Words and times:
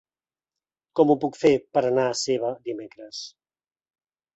Com 1.01 1.11
ho 1.11 1.17
puc 1.25 1.39
fer 1.43 1.53
per 1.77 1.85
anar 1.93 2.09
a 2.15 2.19
Seva 2.25 2.55
dimecres? 2.71 3.25